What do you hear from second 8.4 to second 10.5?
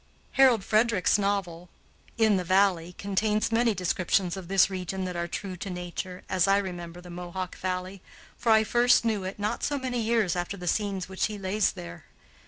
I first knew it not so many years